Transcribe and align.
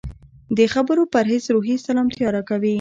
د 0.57 0.59
خبرو 0.73 1.03
پرهېز 1.13 1.43
روحي 1.55 1.75
سلامتیا 1.87 2.27
راکوي. 2.35 2.69